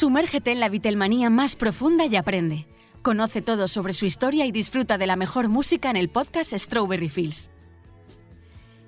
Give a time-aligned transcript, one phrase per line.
[0.00, 2.66] Sumérgete en la Beatlemanía más profunda y aprende.
[3.02, 7.10] Conoce todo sobre su historia y disfruta de la mejor música en el podcast Strawberry
[7.10, 7.50] Fields.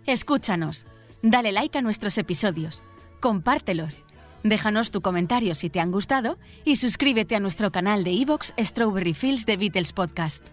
[0.06, 0.86] Escúchanos,
[1.20, 2.83] dale like a nuestros episodios,
[3.20, 4.05] compártelos,
[4.42, 9.12] déjanos tu comentario si te han gustado y suscríbete a nuestro canal de iVoox Strawberry
[9.12, 10.46] Fields de Beatles Podcast.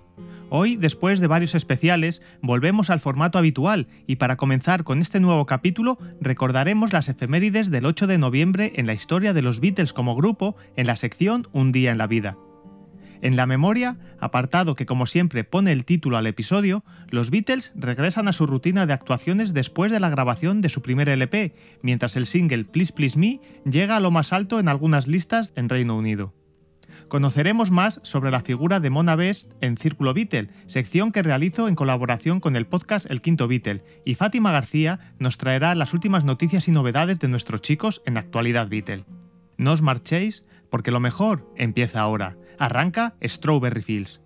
[0.49, 5.45] Hoy, después de varios especiales, volvemos al formato habitual y para comenzar con este nuevo
[5.45, 10.17] capítulo recordaremos las efemérides del 8 de noviembre en la historia de los Beatles como
[10.17, 12.35] grupo en la sección Un día en la vida.
[13.21, 18.29] En la memoria, apartado que como siempre pone el título al episodio, los Beatles regresan
[18.29, 22.27] a su rutina de actuaciones después de la grabación de su primer LP, mientras el
[22.27, 26.33] single Please Please Me llega a lo más alto en algunas listas en Reino Unido.
[27.09, 31.75] Conoceremos más sobre la figura de Mona Best en Círculo Beatle, sección que realizo en
[31.75, 36.67] colaboración con el podcast El Quinto Beatle, y Fátima García nos traerá las últimas noticias
[36.67, 39.05] y novedades de nuestros chicos en Actualidad Beatle.
[39.57, 42.37] No os marchéis, porque lo mejor empieza ahora.
[42.59, 44.19] Arranca Strawberry Fields.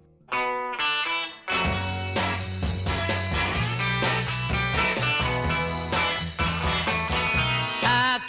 [7.86, 8.20] I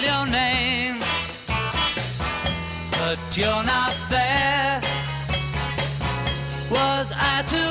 [0.00, 0.98] your name,
[2.92, 4.80] but you're not there.
[6.70, 7.69] Was I to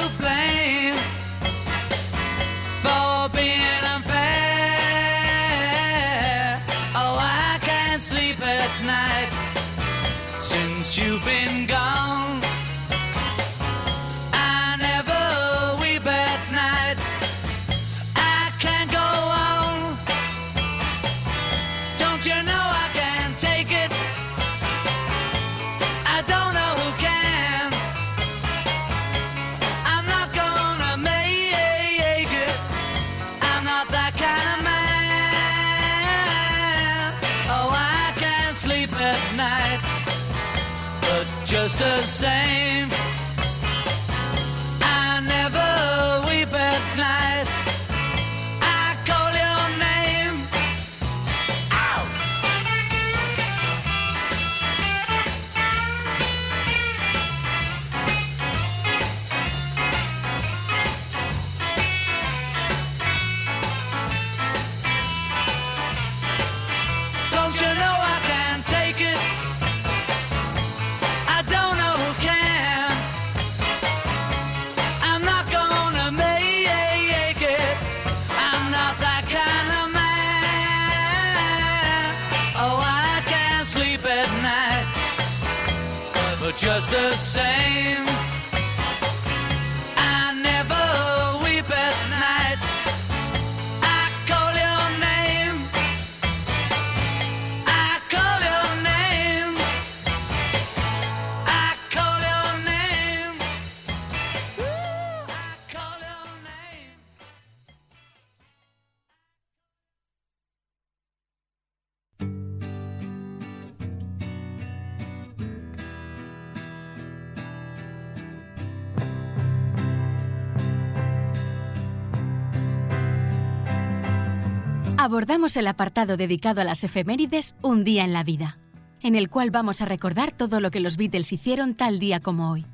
[125.00, 128.57] abordamos el apartado dedicado a las efemérides Un día en la vida,
[129.01, 132.51] en el cual vamos a recordar todo lo que los Beatles hicieron tal día como
[132.51, 132.66] hoy.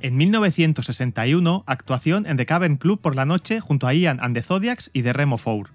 [0.00, 4.42] En 1961, actuación en The Cavern Club por la noche junto a Ian and the
[4.42, 5.68] Zodiacs y The Remo Four.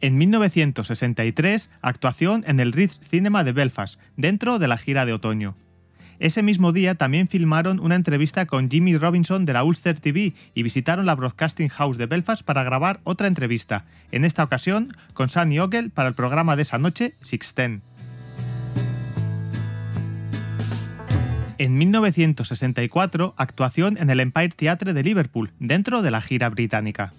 [0.00, 5.54] En 1963, actuación en el Ritz Cinema de Belfast, dentro de la gira de otoño.
[6.20, 10.62] Ese mismo día también filmaron una entrevista con Jimmy Robinson de la Ulster TV y
[10.62, 15.58] visitaron la Broadcasting House de Belfast para grabar otra entrevista, en esta ocasión con Sunny
[15.60, 17.80] Ogle para el programa de esa noche, Sixten.
[21.56, 27.14] En 1964, actuación en el Empire Theatre de Liverpool, dentro de la gira británica.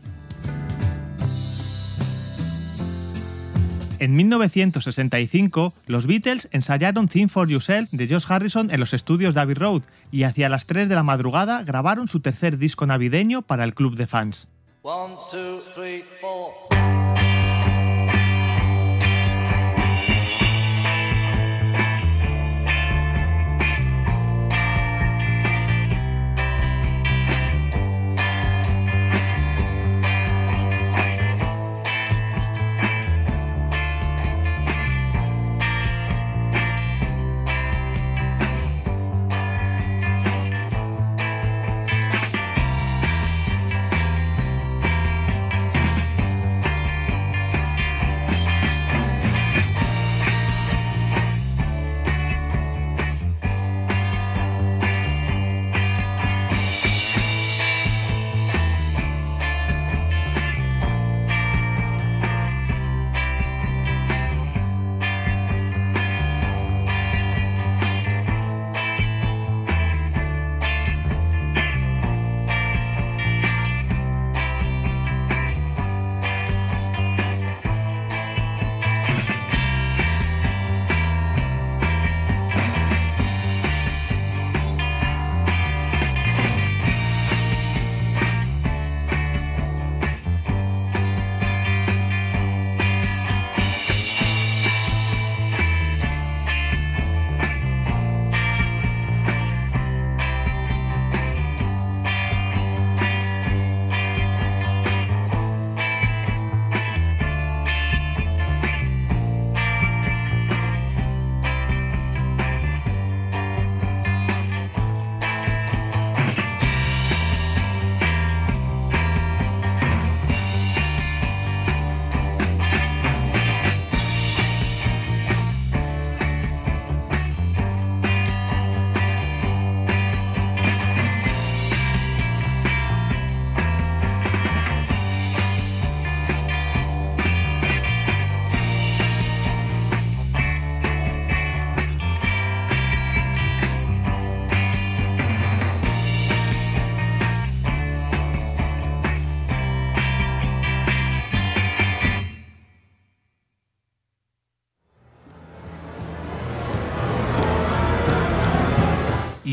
[4.01, 9.53] En 1965, los Beatles ensayaron Thing for Yourself de Josh Harrison en los estudios Abbey
[9.53, 13.75] Road y hacia las 3 de la madrugada grabaron su tercer disco navideño para el
[13.75, 14.47] club de fans.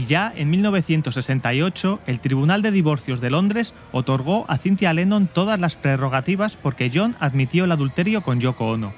[0.08, 5.76] Ya en 1968, el Tribunal de Divorcios de Londres otorgó a Cynthia Lennon todas las
[5.76, 8.92] prerrogativas porque John admitió el adulterio con Yoko Ono.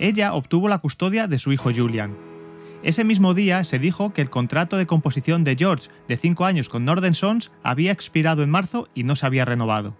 [0.00, 2.16] Ella obtuvo la custodia de su hijo Julian.
[2.82, 6.68] Ese mismo día se dijo que el contrato de composición de George de 5 años
[6.68, 9.94] con Northern Sons había expirado en marzo y no se había renovado.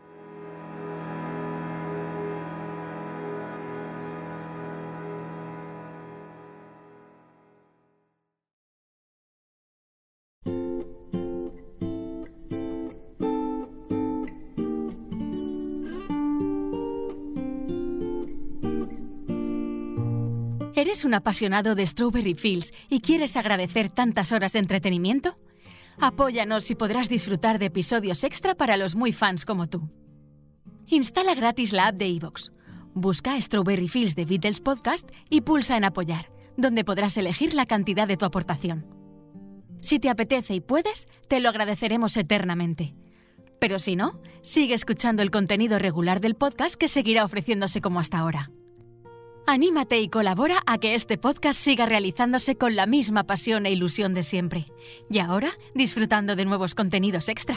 [20.88, 25.36] ¿Eres un apasionado de Strawberry Fields y quieres agradecer tantas horas de entretenimiento?
[26.00, 29.90] Apóyanos y podrás disfrutar de episodios extra para los muy fans como tú.
[30.86, 32.52] Instala gratis la app de iVoox.
[32.94, 38.08] Busca Strawberry Fields de Beatles Podcast y pulsa en Apoyar, donde podrás elegir la cantidad
[38.08, 38.86] de tu aportación.
[39.82, 42.94] Si te apetece y puedes, te lo agradeceremos eternamente.
[43.60, 48.20] Pero si no, sigue escuchando el contenido regular del podcast que seguirá ofreciéndose como hasta
[48.20, 48.50] ahora.
[49.50, 54.12] Anímate y colabora a que este podcast siga realizándose con la misma pasión e ilusión
[54.12, 54.66] de siempre.
[55.08, 57.56] Y ahora, disfrutando de nuevos contenidos extra.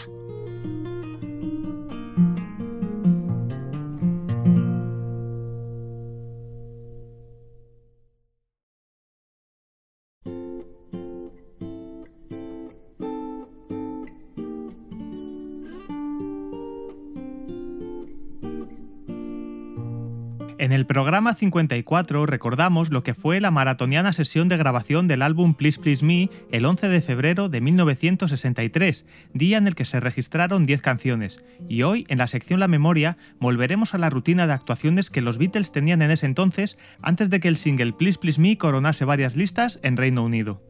[20.71, 25.53] En el programa 54 recordamos lo que fue la maratoniana sesión de grabación del álbum
[25.53, 30.65] Please Please Me el 11 de febrero de 1963, día en el que se registraron
[30.65, 35.09] 10 canciones, y hoy en la sección La Memoria volveremos a la rutina de actuaciones
[35.09, 38.57] que los Beatles tenían en ese entonces antes de que el single Please Please Me
[38.57, 40.61] coronase varias listas en Reino Unido.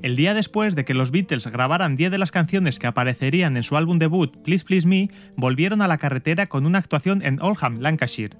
[0.00, 3.64] El día después de que los Beatles grabaran 10 de las canciones que aparecerían en
[3.64, 7.80] su álbum debut Please Please Me, volvieron a la carretera con una actuación en Oldham,
[7.80, 8.36] Lancashire.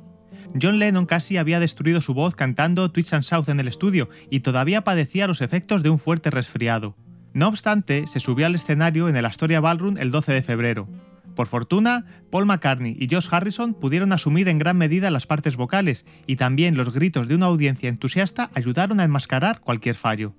[0.61, 4.41] John Lennon casi había destruido su voz cantando Twitch and South en el estudio y
[4.41, 6.97] todavía padecía los efectos de un fuerte resfriado.
[7.35, 10.89] No obstante, se subió al escenario en el Astoria Ballroom el 12 de febrero.
[11.35, 16.07] Por fortuna, Paul McCartney y Josh Harrison pudieron asumir en gran medida las partes vocales
[16.27, 20.35] y también los gritos de una audiencia entusiasta ayudaron a enmascarar cualquier fallo.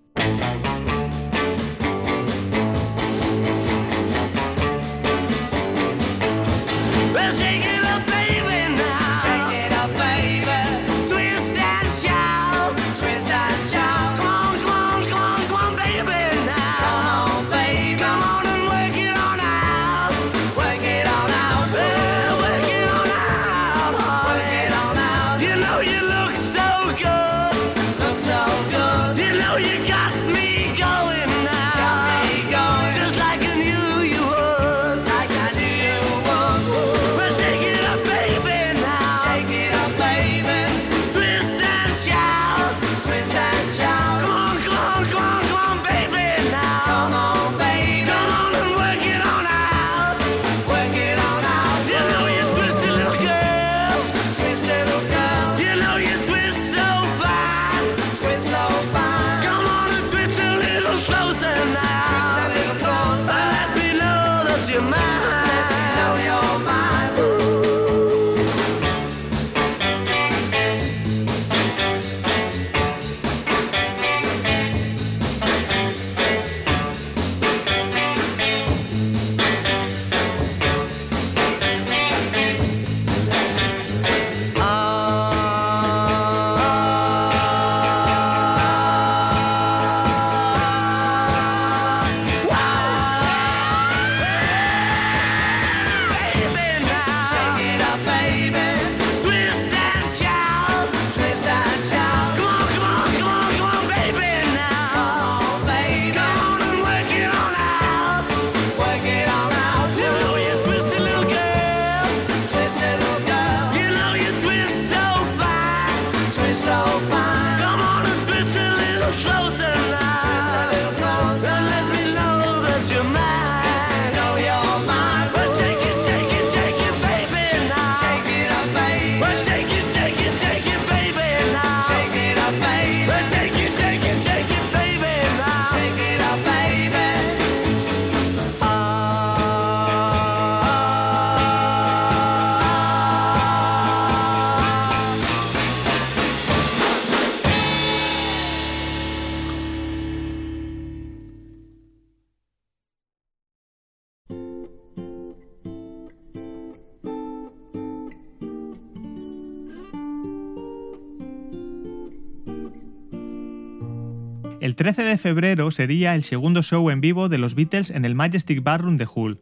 [164.90, 168.64] 13 de febrero sería el segundo show en vivo de los Beatles en el Majestic
[168.64, 169.40] Ballroom de Hull.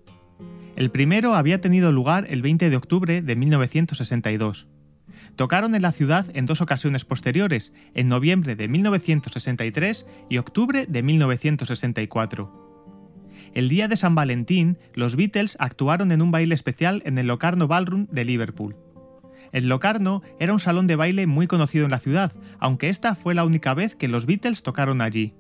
[0.75, 4.67] El primero había tenido lugar el 20 de octubre de 1962.
[5.37, 11.01] Tocaron en la ciudad en dos ocasiones posteriores, en noviembre de 1963 y octubre de
[11.01, 12.67] 1964.
[13.53, 17.69] El día de San Valentín, los Beatles actuaron en un baile especial en el Locarno
[17.69, 18.75] Ballroom de Liverpool.
[19.51, 23.35] El Locarno era un salón de baile muy conocido en la ciudad, aunque esta fue
[23.35, 25.33] la única vez que los Beatles tocaron allí.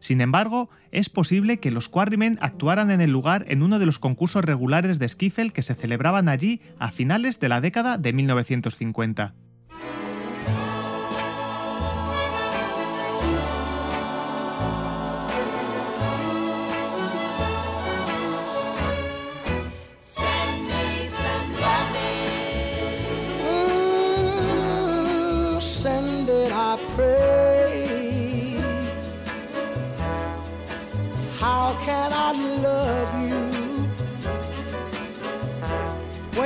[0.00, 3.98] Sin embargo, es posible que los Quarrymen actuaran en el lugar en uno de los
[3.98, 9.34] concursos regulares de skiffle que se celebraban allí a finales de la década de 1950.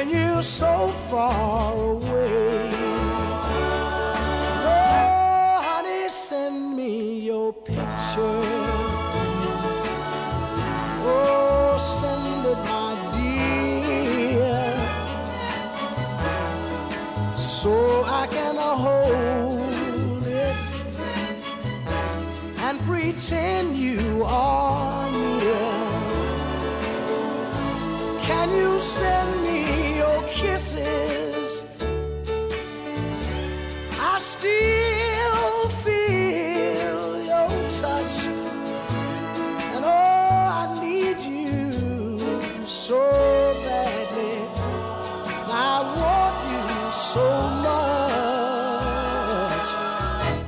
[0.05, 2.71] when you're so far away.
[4.63, 8.43] Oh, honey, send me your picture.
[11.07, 14.65] Oh, send it, my dear,
[17.37, 20.63] so I can hold it
[22.59, 25.73] and pretend you are near.
[28.23, 29.44] Can you send?
[30.77, 30.81] I
[34.21, 43.01] still feel your touch, and oh, I need you so
[43.65, 44.39] badly.
[45.47, 47.27] I want you so
[47.69, 48.49] much.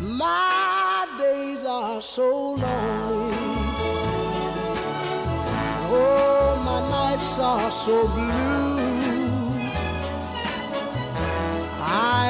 [0.01, 3.37] My days are so lonely.
[5.89, 8.96] Oh, my nights are so blue.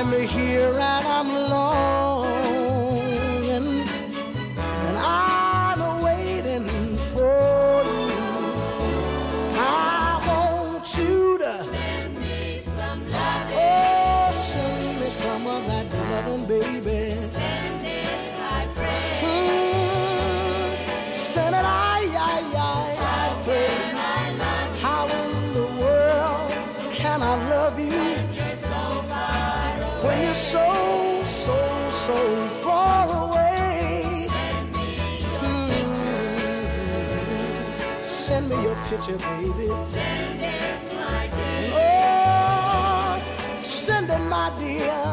[0.07, 1.76] I'm here and I'm longing,
[38.97, 39.67] picture, baby.
[39.85, 41.71] Send it, my dear.
[41.75, 43.23] Oh,
[43.61, 45.06] send it, my dear.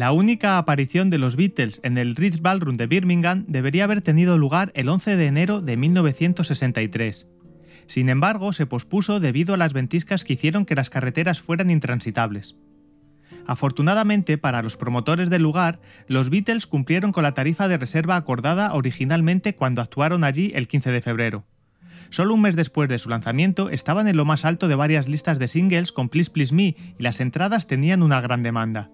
[0.00, 4.38] La única aparición de los Beatles en el Ritz Ballroom de Birmingham debería haber tenido
[4.38, 7.26] lugar el 11 de enero de 1963.
[7.86, 12.56] Sin embargo, se pospuso debido a las ventiscas que hicieron que las carreteras fueran intransitables.
[13.46, 18.72] Afortunadamente para los promotores del lugar, los Beatles cumplieron con la tarifa de reserva acordada
[18.72, 21.44] originalmente cuando actuaron allí el 15 de febrero.
[22.08, 25.38] Solo un mes después de su lanzamiento estaban en lo más alto de varias listas
[25.38, 28.88] de singles con Please Please Me y las entradas tenían una gran demanda.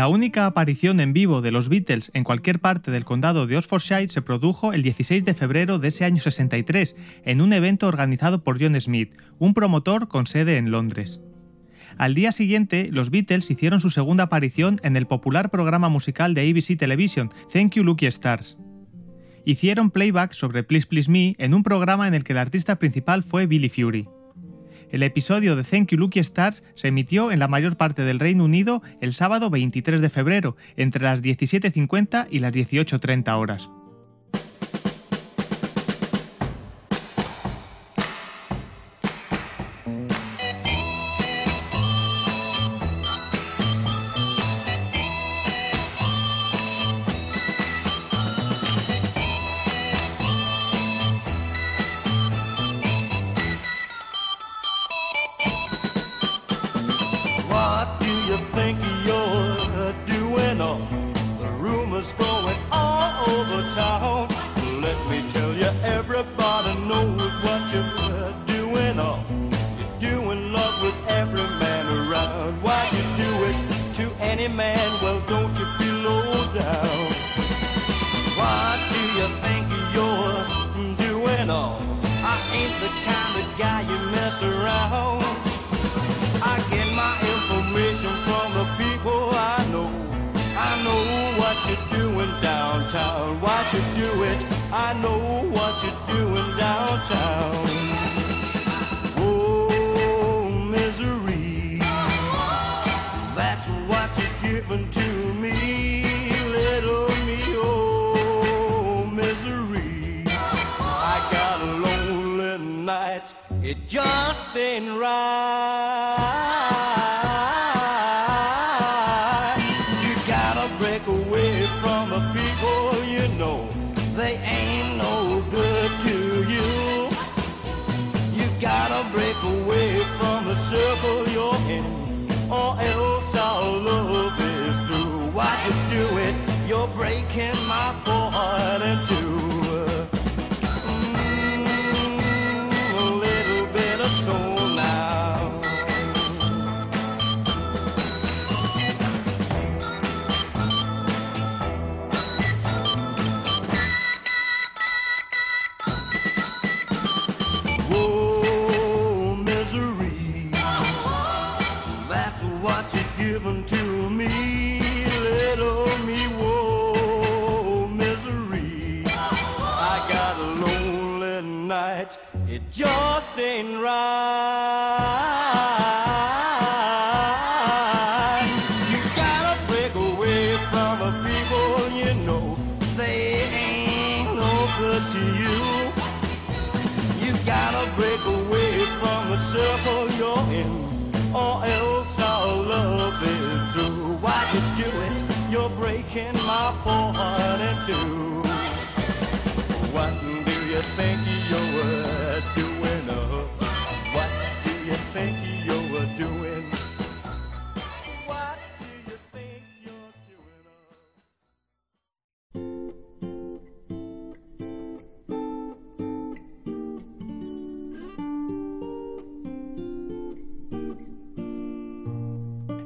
[0.00, 4.08] La única aparición en vivo de los Beatles en cualquier parte del condado de Oxfordshire
[4.08, 8.58] se produjo el 16 de febrero de ese año 63, en un evento organizado por
[8.58, 11.20] John Smith, un promotor con sede en Londres.
[11.98, 16.48] Al día siguiente, los Beatles hicieron su segunda aparición en el popular programa musical de
[16.48, 18.56] ABC Television, Thank You Lucky Stars.
[19.44, 23.22] Hicieron playback sobre Please Please Me en un programa en el que el artista principal
[23.22, 24.08] fue Billy Fury.
[24.90, 28.44] El episodio de Thank You Lucky Stars se emitió en la mayor parte del Reino
[28.44, 33.70] Unido el sábado 23 de febrero, entre las 17.50 y las 18.30 horas.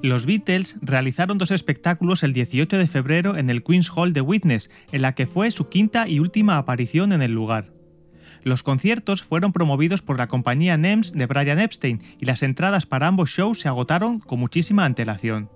[0.05, 4.71] Los Beatles realizaron dos espectáculos el 18 de febrero en el Queen's Hall de Witness,
[4.93, 7.73] en la que fue su quinta y última aparición en el lugar.
[8.43, 13.07] Los conciertos fueron promovidos por la compañía NEMS de Brian Epstein y las entradas para
[13.07, 15.49] ambos shows se agotaron con muchísima antelación.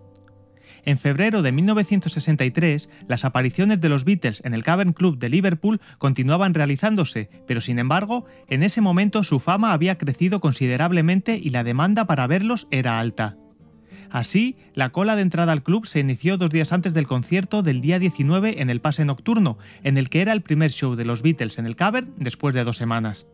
[0.82, 5.82] En febrero de 1963, las apariciones de los Beatles en el Cavern Club de Liverpool
[5.98, 11.64] continuaban realizándose, pero sin embargo, en ese momento su fama había crecido considerablemente y la
[11.64, 13.36] demanda para verlos era alta.
[14.10, 17.80] Así, la cola de entrada al club se inició dos días antes del concierto del
[17.80, 21.22] día 19 en el pase nocturno, en el que era el primer show de los
[21.22, 23.26] Beatles en el Cavern después de dos semanas.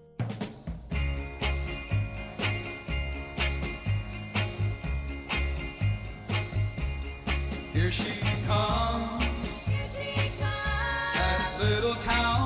[7.74, 9.24] Here she comes.
[10.38, 12.43] That little town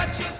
[0.00, 0.39] But you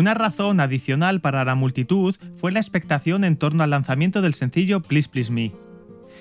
[0.00, 4.80] Una razón adicional para la multitud fue la expectación en torno al lanzamiento del sencillo
[4.80, 5.52] Please Please Me.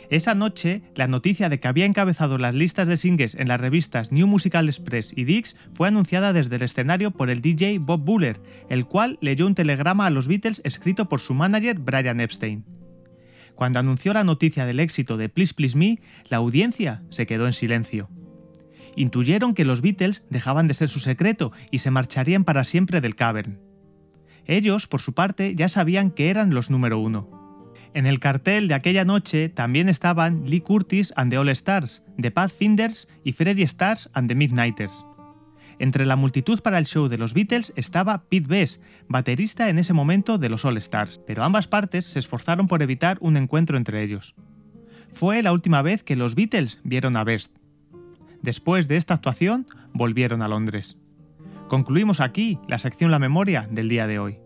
[0.10, 4.12] Esa noche, la noticia de que había encabezado las listas de singles en las revistas
[4.12, 8.42] New Musical Express y Dix fue anunciada desde el escenario por el DJ Bob Buller,
[8.68, 12.66] el cual leyó un telegrama a los Beatles escrito por su manager Brian Epstein.
[13.56, 17.54] Cuando anunció la noticia del éxito de Please Please Me, la audiencia se quedó en
[17.54, 18.10] silencio.
[18.98, 23.16] Intuyeron que los Beatles dejaban de ser su secreto y se marcharían para siempre del
[23.16, 23.69] cavern.
[24.50, 27.30] Ellos, por su parte, ya sabían que eran los número uno.
[27.94, 32.32] En el cartel de aquella noche también estaban Lee Curtis and the All Stars, The
[32.32, 35.06] Pathfinders y Freddie Stars and the Midnighters.
[35.78, 39.94] Entre la multitud para el show de los Beatles estaba Pete Best, baterista en ese
[39.94, 44.04] momento de los All Stars, pero ambas partes se esforzaron por evitar un encuentro entre
[44.04, 44.34] ellos.
[45.14, 47.56] Fue la última vez que los Beatles vieron a Best.
[48.42, 50.98] Después de esta actuación, volvieron a Londres.
[51.70, 54.40] Concluimos aquí la sección La Memoria del día de hoy.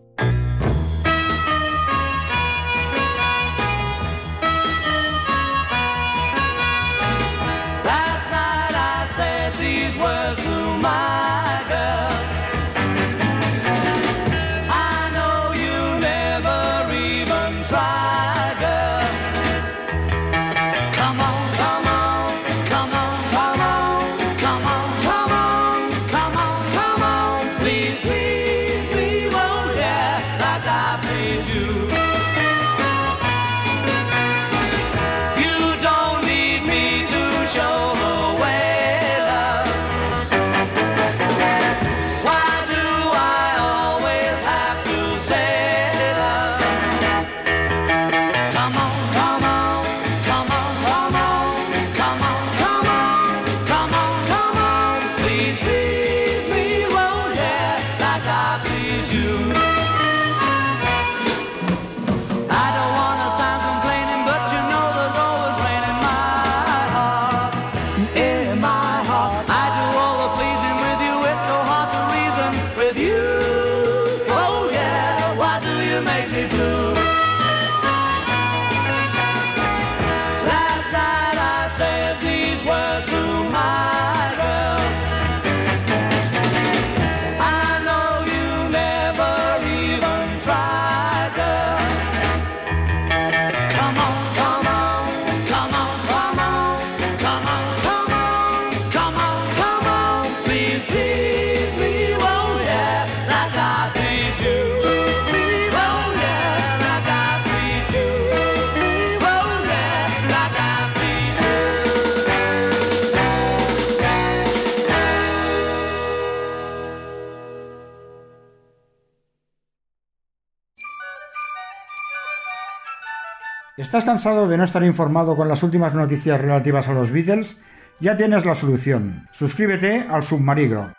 [123.94, 127.58] ¿Estás cansado de no estar informado con las últimas noticias relativas a los Beatles?
[128.00, 129.28] Ya tienes la solución.
[129.30, 130.92] Suscríbete al Submarigro.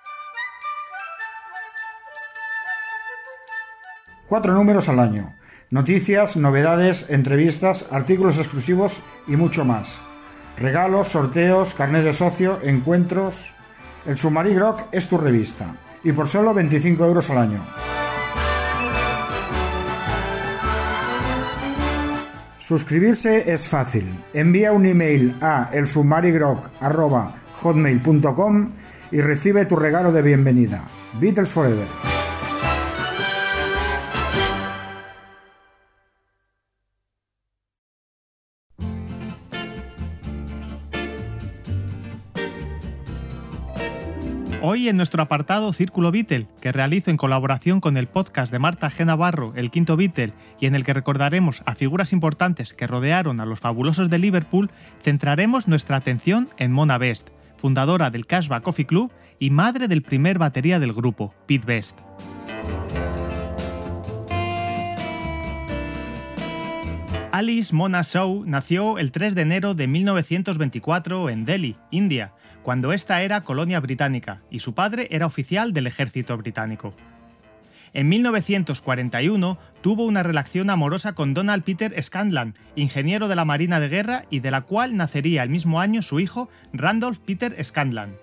[4.30, 5.34] Cuatro números al año.
[5.72, 10.00] Noticias, novedades, entrevistas, artículos exclusivos y mucho más.
[10.58, 13.52] Regalos, sorteos, carnet de socio, encuentros.
[14.06, 15.76] El Submarigro es tu revista.
[16.02, 17.66] Y por solo 25 euros al año.
[22.68, 24.08] Suscribirse es fácil.
[24.34, 28.72] Envía un email a elsubmarigrok.hotmail.com
[29.12, 30.84] y recibe tu regalo de bienvenida.
[31.20, 32.15] Beatles Forever.
[44.76, 48.90] Hoy en nuestro apartado Círculo Beatle, que realizo en colaboración con el podcast de Marta
[48.90, 49.06] G.
[49.06, 53.46] Navarro, El Quinto Beatle, y en el que recordaremos a figuras importantes que rodearon a
[53.46, 54.70] los fabulosos de Liverpool,
[55.02, 60.40] centraremos nuestra atención en Mona Best, fundadora del Cashback Coffee Club y madre del primer
[60.40, 61.98] batería del grupo, Pete Best.
[67.32, 72.34] Alice Mona Shaw nació el 3 de enero de 1924 en Delhi, India,
[72.66, 76.96] cuando esta era colonia británica y su padre era oficial del ejército británico.
[77.94, 83.88] En 1941 tuvo una relación amorosa con Donald Peter Scanlan, ingeniero de la Marina de
[83.88, 88.16] Guerra y de la cual nacería el mismo año su hijo Randolph Peter Scanlan.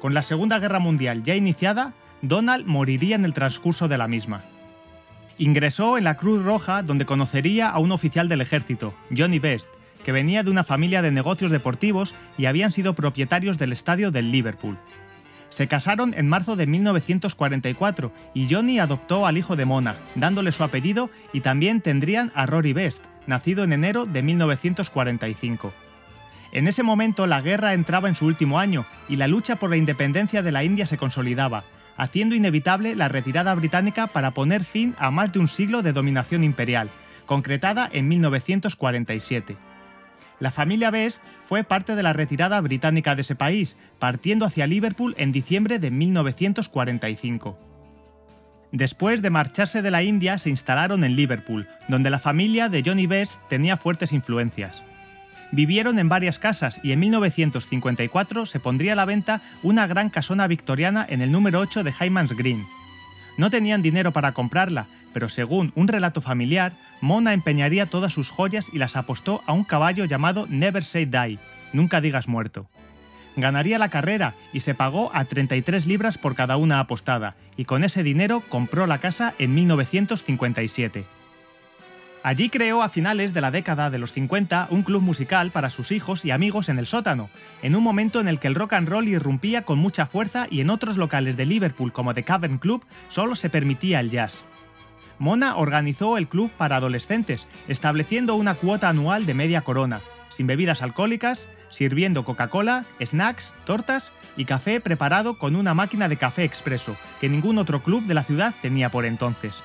[0.00, 1.92] Con la Segunda Guerra Mundial ya iniciada,
[2.22, 4.42] Donald moriría en el transcurso de la misma.
[5.38, 9.70] Ingresó en la Cruz Roja donde conocería a un oficial del ejército, Johnny Best,
[10.04, 14.30] que venía de una familia de negocios deportivos y habían sido propietarios del estadio del
[14.30, 14.78] Liverpool.
[15.52, 20.64] Se casaron en marzo de 1944 y Johnny adoptó al hijo de Mona, dándole su
[20.64, 25.74] apellido y también tendrían a Rory Best, nacido en enero de 1945.
[26.52, 29.76] En ese momento la guerra entraba en su último año y la lucha por la
[29.76, 31.64] independencia de la India se consolidaba,
[31.96, 36.44] haciendo inevitable la retirada británica para poner fin a más de un siglo de dominación
[36.44, 36.88] imperial,
[37.26, 39.56] concretada en 1947.
[40.42, 45.14] La familia Best fue parte de la retirada británica de ese país, partiendo hacia Liverpool
[45.16, 47.56] en diciembre de 1945.
[48.72, 53.06] Después de marcharse de la India se instalaron en Liverpool, donde la familia de Johnny
[53.06, 54.82] Best tenía fuertes influencias.
[55.52, 60.48] Vivieron en varias casas y en 1954 se pondría a la venta una gran casona
[60.48, 62.64] victoriana en el número 8 de Hyman's Green.
[63.38, 68.70] No tenían dinero para comprarla, pero según un relato familiar, Mona empeñaría todas sus joyas
[68.72, 71.38] y las apostó a un caballo llamado Never Say Die,
[71.72, 72.68] nunca digas muerto.
[73.36, 77.82] Ganaría la carrera y se pagó a 33 libras por cada una apostada, y con
[77.82, 81.04] ese dinero compró la casa en 1957.
[82.24, 85.90] Allí creó a finales de la década de los 50 un club musical para sus
[85.90, 87.30] hijos y amigos en el sótano,
[87.62, 90.60] en un momento en el que el rock and roll irrumpía con mucha fuerza y
[90.60, 94.44] en otros locales de Liverpool como The Cavern Club solo se permitía el jazz.
[95.18, 100.82] Mona organizó el club para adolescentes, estableciendo una cuota anual de media corona, sin bebidas
[100.82, 107.28] alcohólicas, sirviendo Coca-Cola, snacks, tortas y café preparado con una máquina de café expreso, que
[107.28, 109.62] ningún otro club de la ciudad tenía por entonces.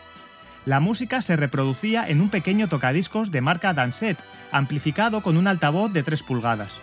[0.66, 4.18] La música se reproducía en un pequeño tocadiscos de marca Danset,
[4.52, 6.74] amplificado con un altavoz de 3 pulgadas.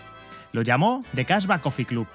[0.53, 2.07] Lo llamó The Casbah Coffee Club.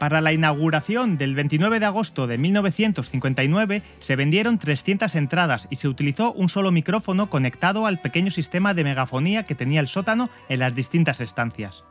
[0.00, 5.88] Para la inauguración del 29 de agosto de 1959 se vendieron 300 entradas y se
[5.88, 10.60] utilizó un solo micrófono conectado al pequeño sistema de megafonía que tenía el sótano en
[10.60, 11.84] las distintas estancias.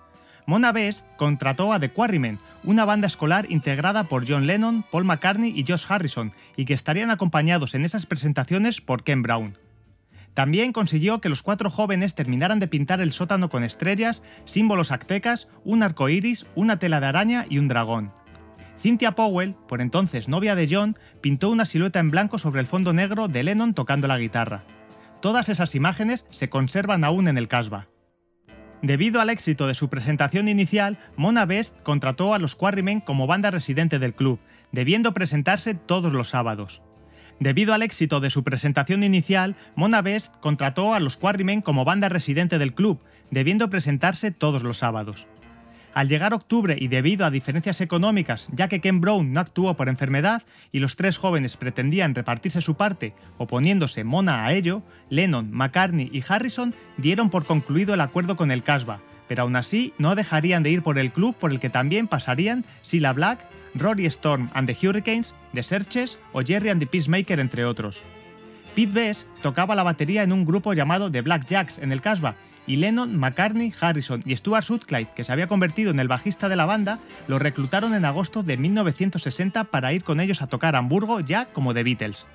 [0.47, 5.53] Mona Best contrató a The Quarrymen, una banda escolar integrada por John Lennon, Paul McCartney
[5.55, 9.55] y Josh Harrison, y que estarían acompañados en esas presentaciones por Ken Brown.
[10.33, 15.47] También consiguió que los cuatro jóvenes terminaran de pintar el sótano con estrellas, símbolos aztecas,
[15.63, 18.11] un arco iris, una tela de araña y un dragón.
[18.79, 22.93] Cynthia Powell, por entonces novia de John, pintó una silueta en blanco sobre el fondo
[22.93, 24.63] negro de Lennon tocando la guitarra.
[25.21, 27.87] Todas esas imágenes se conservan aún en el Casbah.
[28.81, 33.51] Debido al éxito de su presentación inicial, Mona Best contrató a los Quarrymen como banda
[33.51, 34.39] residente del club,
[34.71, 36.81] debiendo presentarse todos los sábados.
[37.39, 42.09] Debido al éxito de su presentación inicial, Mona Best contrató a los Quarrymen como banda
[42.09, 42.99] residente del club,
[43.31, 45.25] debiendo presentarse todos los sábados.
[45.93, 49.89] Al llegar octubre y debido a diferencias económicas, ya que Ken Brown no actuó por
[49.89, 56.09] enfermedad y los tres jóvenes pretendían repartirse su parte, oponiéndose Mona a ello, Lennon, McCartney
[56.11, 60.61] y Harrison dieron por concluido el acuerdo con el Casbah, pero aún así no dejarían
[60.61, 64.67] de ir por el club por el que también pasarían Sheila Black, Rory Storm and
[64.67, 68.01] the Hurricanes, The Searches o Jerry and the Peacemaker, entre otros.
[68.75, 72.35] Pete Best tocaba la batería en un grupo llamado The Black Jacks en el Casbah
[72.67, 76.55] y Lennon, McCartney, Harrison y Stuart Sutcliffe, que se había convertido en el bajista de
[76.55, 81.19] la banda, lo reclutaron en agosto de 1960 para ir con ellos a tocar Hamburgo
[81.19, 82.27] ya como The Beatles.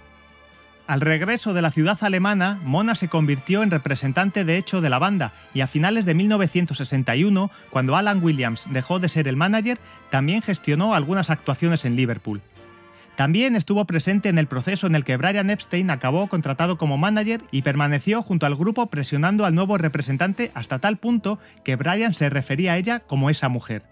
[0.87, 4.99] Al regreso de la ciudad alemana, Mona se convirtió en representante de hecho de la
[4.99, 9.78] banda y a finales de 1961, cuando Alan Williams dejó de ser el manager,
[10.11, 12.43] también gestionó algunas actuaciones en Liverpool.
[13.16, 17.41] También estuvo presente en el proceso en el que Brian Epstein acabó contratado como manager
[17.51, 22.28] y permaneció junto al grupo presionando al nuevo representante hasta tal punto que Brian se
[22.28, 23.85] refería a ella como esa mujer.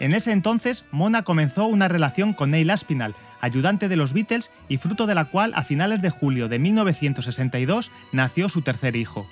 [0.00, 4.78] En ese entonces, Mona comenzó una relación con Neil Aspinall, ayudante de los Beatles y
[4.78, 9.26] fruto de la cual a finales de julio de 1962 nació su tercer hijo.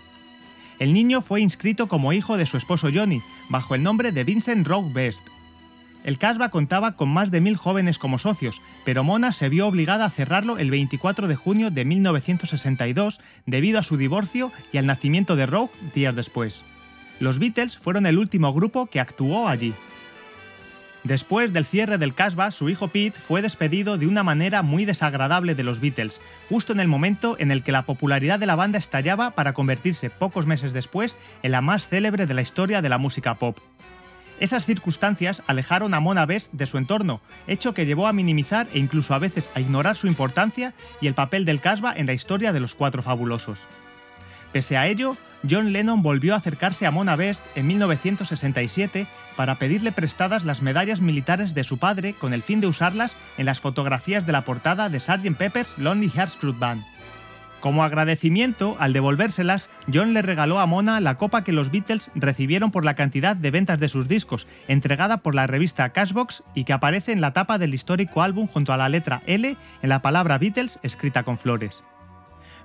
[0.79, 4.67] El niño fue inscrito como hijo de su esposo Johnny, bajo el nombre de Vincent
[4.67, 5.27] Rogue Best.
[6.05, 10.07] El Casbah contaba con más de mil jóvenes como socios, pero Mona se vio obligada
[10.07, 15.37] a cerrarlo el 24 de junio de 1962 debido a su divorcio y al nacimiento
[15.37, 16.65] de Rogue días después.
[17.21, 19.75] Los Beatles fueron el último grupo que actuó allí.
[21.03, 25.55] Después del cierre del Casbah, su hijo Pete fue despedido de una manera muy desagradable
[25.55, 28.79] de los Beatles, justo en el momento en el que la popularidad de la banda
[28.79, 32.99] estallaba para convertirse pocos meses después en la más célebre de la historia de la
[32.99, 33.57] música pop.
[34.41, 38.79] Esas circunstancias alejaron a Mona Best de su entorno, hecho que llevó a minimizar e
[38.79, 42.53] incluso a veces a ignorar su importancia y el papel del Casbah en la historia
[42.53, 43.59] de los Cuatro Fabulosos.
[44.53, 45.17] Pese a ello,
[45.49, 51.01] John Lennon volvió a acercarse a Mona Best en 1967 para pedirle prestadas las medallas
[51.01, 54.89] militares de su padre con el fin de usarlas en las fotografías de la portada
[54.89, 55.37] de Sgt.
[55.37, 56.85] Pepper's Lonely Hearts Club Band.
[57.61, 62.71] Como agradecimiento, al devolvérselas, John le regaló a Mona la copa que los Beatles recibieron
[62.71, 66.73] por la cantidad de ventas de sus discos, entregada por la revista Cashbox y que
[66.73, 70.39] aparece en la tapa del histórico álbum junto a la letra L en la palabra
[70.39, 71.85] Beatles escrita con flores.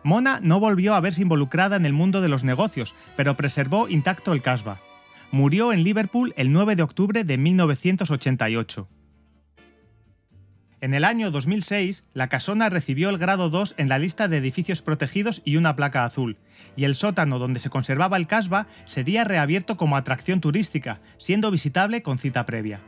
[0.05, 4.33] Mona no volvió a verse involucrada en el mundo de los negocios, pero preservó intacto
[4.33, 4.79] el Casbah.
[5.31, 8.87] Murió en Liverpool el 9 de octubre de 1988.
[10.79, 14.83] En el año 2006, la casona recibió el grado 2 en la lista de edificios
[14.83, 16.37] protegidos y una placa azul,
[16.75, 22.03] y el sótano donde se conservaba el Casbah sería reabierto como atracción turística, siendo visitable
[22.03, 22.79] con cita previa.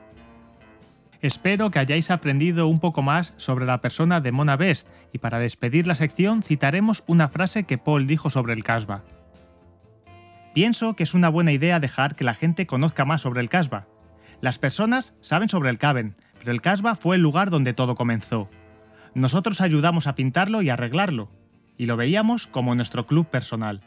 [1.21, 5.39] Espero que hayáis aprendido un poco más sobre la persona de Mona Best y para
[5.39, 9.03] despedir la sección citaremos una frase que Paul dijo sobre el Casbah.
[10.53, 13.87] Pienso que es una buena idea dejar que la gente conozca más sobre el Casbah.
[14.41, 18.49] Las personas saben sobre el Caben, pero el Casbah fue el lugar donde todo comenzó.
[19.15, 21.31] Nosotros ayudamos a pintarlo y arreglarlo,
[21.77, 23.81] y lo veíamos como nuestro club personal.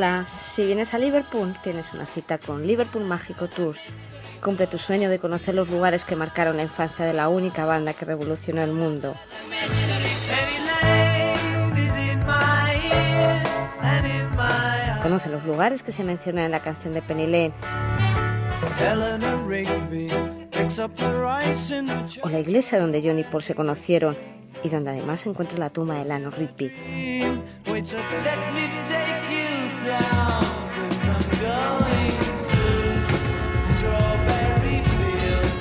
[0.00, 3.78] Hola, si vienes a Liverpool, tienes una cita con Liverpool Mágico Tours.
[4.42, 7.92] Cumple tu sueño de conocer los lugares que marcaron la infancia de la única banda
[7.92, 9.14] que revolucionó el mundo.
[15.02, 17.52] Conoce los lugares que se mencionan en la canción de Penny Lane
[22.22, 24.16] o la iglesia donde John y Paul se conocieron
[24.62, 26.72] y donde además se encuentra la tumba de Lano Rigby.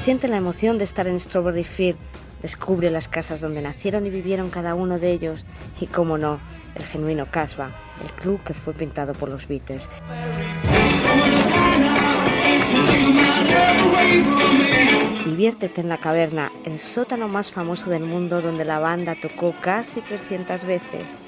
[0.10, 1.98] Siente la emoción de estar en Strawberry Field.
[2.42, 5.46] Descubre las casas donde nacieron y vivieron cada uno de ellos.
[5.80, 6.40] Y, cómo no,
[6.74, 7.70] el genuino Casbah,
[8.04, 9.88] el club que fue pintado por los Beatles.
[15.26, 20.02] Diviértete en la caverna, el sótano más famoso del mundo donde la banda tocó casi
[20.02, 21.20] 300 veces.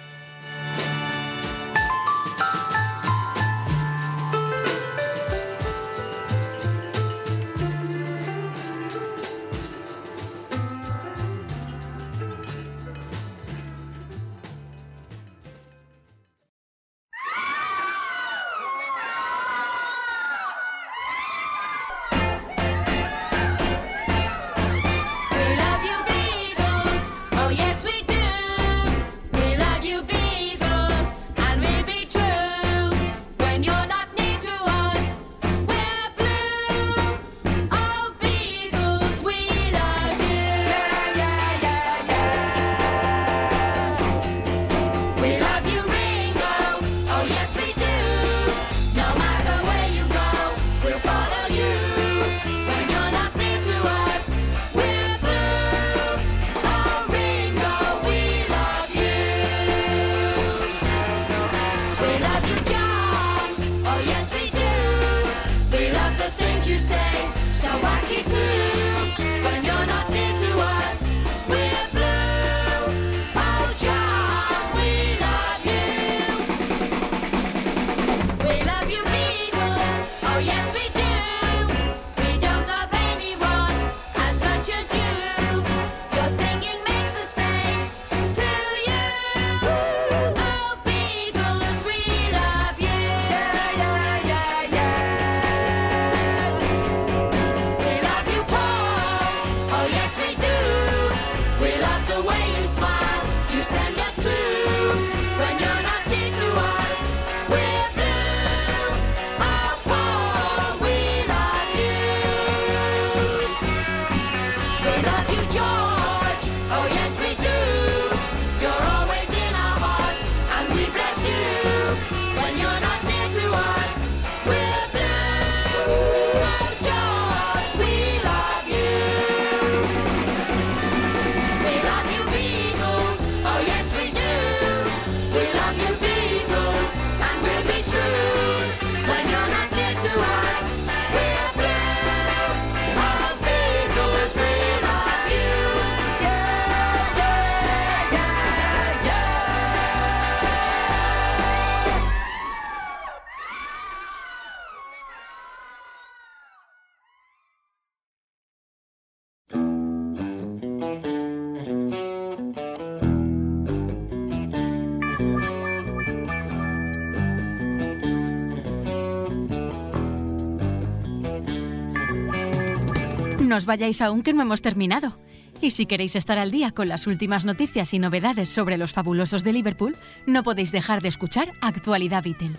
[173.63, 175.17] Os vayáis aún que no hemos terminado.
[175.61, 179.45] Y si queréis estar al día con las últimas noticias y novedades sobre los fabulosos
[179.45, 179.97] de Liverpool,
[180.27, 182.57] no podéis dejar de escuchar Actualidad Beatle.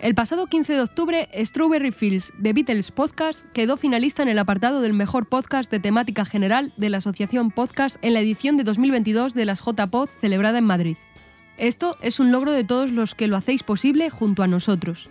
[0.00, 4.80] El pasado 15 de octubre, Strawberry Fields de Beatles Podcast quedó finalista en el apartado
[4.80, 9.34] del mejor podcast de temática general de la Asociación Podcast en la edición de 2022
[9.34, 10.96] de las JPod celebrada en Madrid.
[11.56, 15.10] Esto es un logro de todos los que lo hacéis posible junto a nosotros.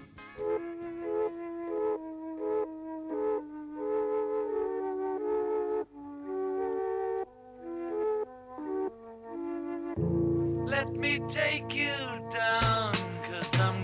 [10.98, 11.94] Me take you
[12.32, 13.84] down, cause I'm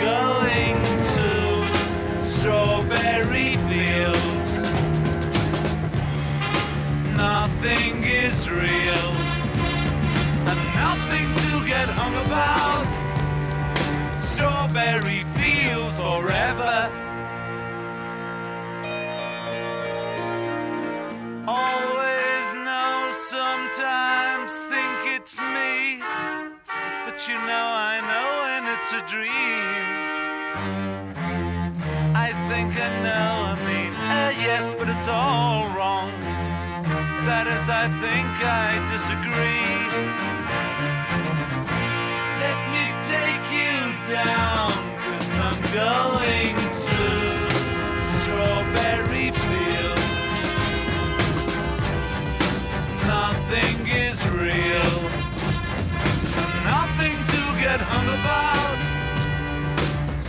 [0.00, 0.80] going
[1.14, 4.50] to strawberry fields.
[7.16, 9.10] Nothing is real,
[10.50, 12.86] and nothing to get hung about.
[14.20, 16.76] Strawberry fields forever.
[21.48, 26.02] Always know, sometimes think it's me.
[27.04, 28.37] But you know, I know
[28.74, 29.30] it's a dream.
[32.14, 36.10] I think I know, I mean, uh, yes, but it's all wrong.
[37.28, 39.72] That is, I think I disagree.
[42.44, 43.78] Let me take you
[44.12, 44.72] down,
[45.04, 46.56] cause I'm going
[46.88, 47.00] to
[48.20, 50.38] strawberry fields.
[53.06, 54.92] Nothing is real,
[56.68, 58.57] nothing to get hung about.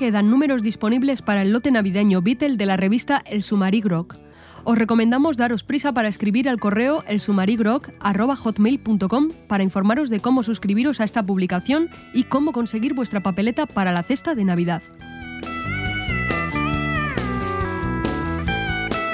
[0.00, 4.16] Quedan números disponibles para el lote navideño Beatle de la revista El Sumarigrok.
[4.64, 11.04] Os recomendamos daros prisa para escribir al correo elsumarigrok.hotmail.com para informaros de cómo suscribiros a
[11.04, 14.82] esta publicación y cómo conseguir vuestra papeleta para la cesta de Navidad.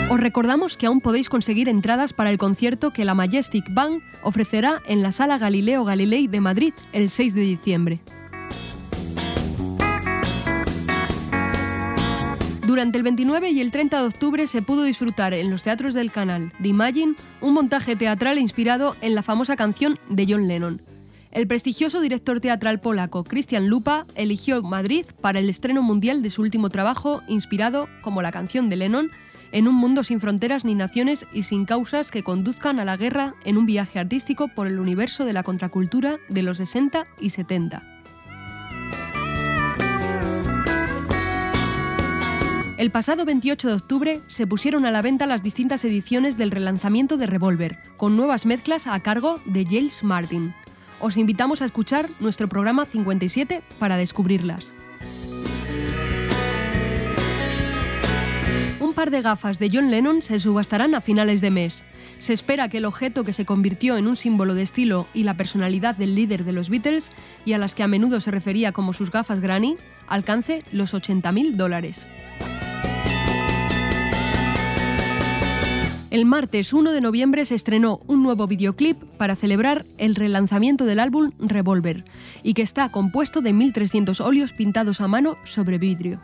[0.09, 4.83] Os recordamos que aún podéis conseguir entradas para el concierto que la Majestic Band ofrecerá
[4.87, 7.99] en la Sala Galileo Galilei de Madrid el 6 de diciembre.
[12.77, 16.13] Durante el 29 y el 30 de octubre se pudo disfrutar en los teatros del
[16.13, 20.83] canal de Imagine un montaje teatral inspirado en la famosa canción de John Lennon.
[21.31, 26.43] El prestigioso director teatral polaco Christian Lupa eligió Madrid para el estreno mundial de su
[26.43, 29.11] último trabajo, inspirado, como la canción de Lennon,
[29.53, 33.37] en un mundo sin fronteras ni naciones y sin causas que conduzcan a la guerra
[33.47, 37.96] en un viaje artístico por el universo de la contracultura de los 60 y 70.
[42.77, 47.17] El pasado 28 de octubre se pusieron a la venta las distintas ediciones del relanzamiento
[47.17, 50.55] de Revolver, con nuevas mezclas a cargo de Giles Martin.
[51.01, 54.75] Os invitamos a escuchar nuestro programa 57 para descubrirlas.
[58.79, 61.83] Un par de gafas de John Lennon se subastarán a finales de mes.
[62.19, 65.39] Se espera que el objeto que se convirtió en un símbolo de estilo y la
[65.39, 67.11] personalidad del líder de los Beatles,
[67.47, 71.57] y a las que a menudo se refería como sus gafas Granny, alcance los 80.000
[71.57, 72.07] dólares.
[76.17, 80.99] El martes 1 de noviembre se estrenó un nuevo videoclip para celebrar el relanzamiento del
[80.99, 82.07] álbum Revolver
[82.43, 86.23] y que está compuesto de 1.300 óleos pintados a mano sobre vidrio.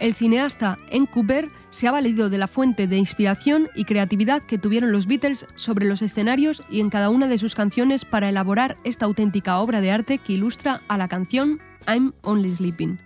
[0.00, 4.56] El cineasta En Cooper se ha valido de la fuente de inspiración y creatividad que
[4.56, 8.78] tuvieron los Beatles sobre los escenarios y en cada una de sus canciones para elaborar
[8.84, 12.98] esta auténtica obra de arte que ilustra a la canción I'm Only Sleeping.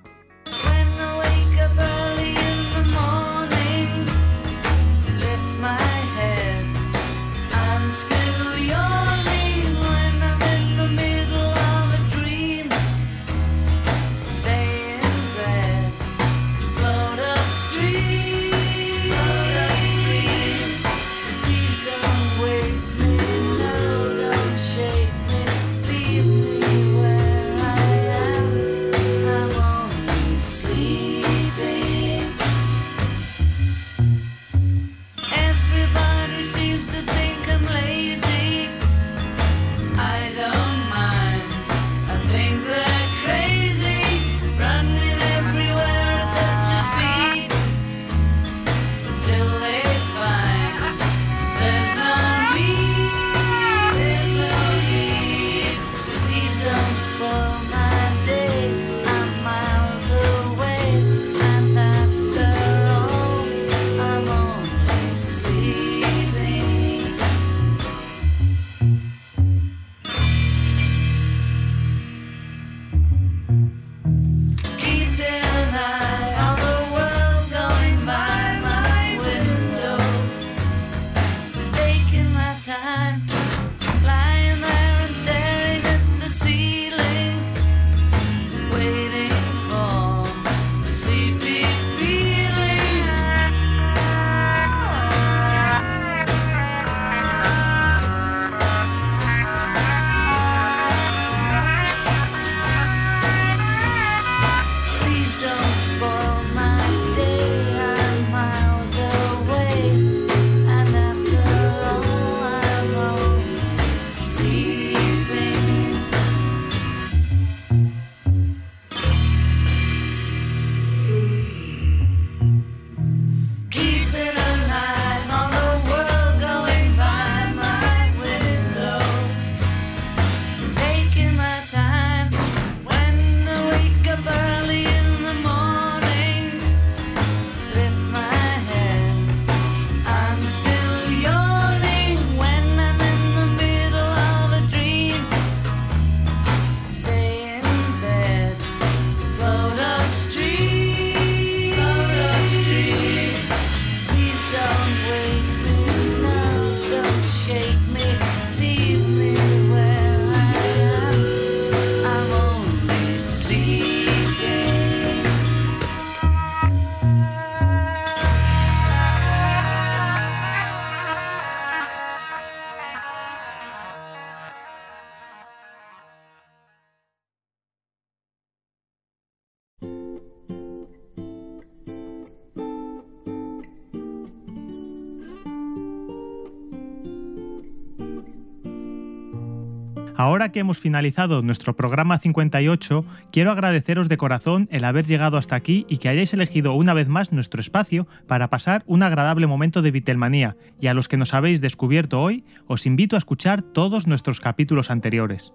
[190.18, 195.54] Ahora que hemos finalizado nuestro programa 58, quiero agradeceros de corazón el haber llegado hasta
[195.54, 199.80] aquí y que hayáis elegido una vez más nuestro espacio para pasar un agradable momento
[199.80, 204.08] de Vitelmanía, y a los que nos habéis descubierto hoy, os invito a escuchar todos
[204.08, 205.52] nuestros capítulos anteriores.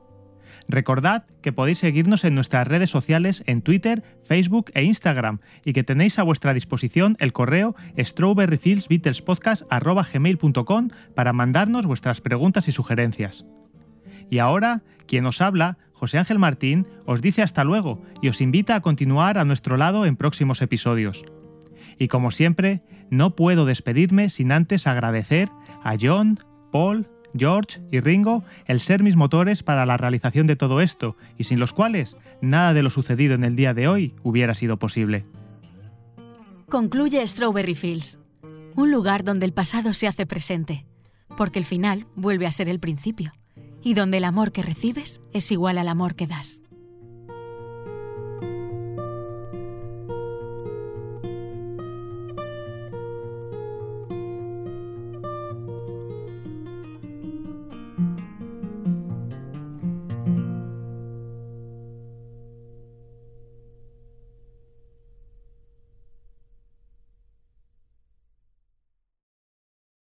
[0.69, 5.83] Recordad que podéis seguirnos en nuestras redes sociales en Twitter, Facebook e Instagram y que
[5.83, 13.43] tenéis a vuestra disposición el correo strawberryfieldsbeatlespodcast.gmail.com para mandarnos vuestras preguntas y sugerencias.
[14.33, 18.73] Y ahora, quien os habla, José Ángel Martín, os dice hasta luego y os invita
[18.73, 21.23] a continuar a nuestro lado en próximos episodios.
[21.99, 22.81] Y como siempre,
[23.11, 25.49] no puedo despedirme sin antes agradecer
[25.83, 26.39] a John,
[26.71, 27.07] Paul,
[27.37, 31.59] George y Ringo el ser mis motores para la realización de todo esto, y sin
[31.59, 35.25] los cuales nada de lo sucedido en el día de hoy hubiera sido posible.
[36.69, 38.17] Concluye Strawberry Fields,
[38.73, 40.87] un lugar donde el pasado se hace presente,
[41.37, 43.31] porque el final vuelve a ser el principio,
[43.83, 46.62] y donde el amor que recibes es igual al amor que das.